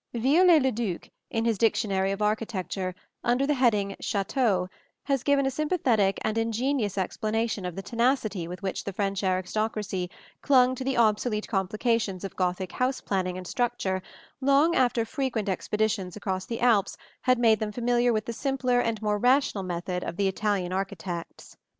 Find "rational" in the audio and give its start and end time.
19.19-19.63